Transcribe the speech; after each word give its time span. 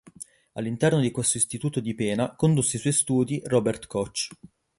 All'interno 0.53 0.99
di 0.99 1.11
questo 1.11 1.37
istituto 1.37 1.79
di 1.79 1.93
pena 1.93 2.33
condusse 2.35 2.77
i 2.77 2.79
suoi 2.79 2.91
studi 2.93 3.39
Robert 3.45 3.85
Koch. 3.85 4.29